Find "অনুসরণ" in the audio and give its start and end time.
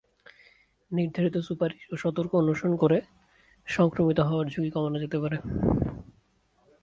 2.35-2.73